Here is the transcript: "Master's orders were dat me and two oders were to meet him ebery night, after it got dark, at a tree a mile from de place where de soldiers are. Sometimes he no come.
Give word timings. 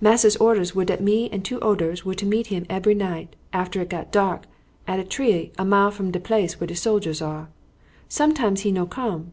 "Master's 0.00 0.36
orders 0.36 0.76
were 0.76 0.84
dat 0.84 1.02
me 1.02 1.28
and 1.32 1.44
two 1.44 1.58
oders 1.58 2.04
were 2.04 2.14
to 2.14 2.24
meet 2.24 2.46
him 2.46 2.64
ebery 2.70 2.94
night, 2.94 3.34
after 3.52 3.80
it 3.80 3.88
got 3.88 4.12
dark, 4.12 4.44
at 4.86 5.00
a 5.00 5.04
tree 5.04 5.50
a 5.58 5.64
mile 5.64 5.90
from 5.90 6.12
de 6.12 6.20
place 6.20 6.60
where 6.60 6.68
de 6.68 6.76
soldiers 6.76 7.20
are. 7.20 7.48
Sometimes 8.08 8.60
he 8.60 8.70
no 8.70 8.86
come. 8.86 9.32